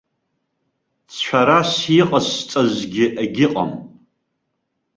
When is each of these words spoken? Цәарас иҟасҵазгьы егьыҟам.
Цәарас 1.15 1.73
иҟасҵазгьы 2.01 3.05
егьыҟам. 3.39 3.71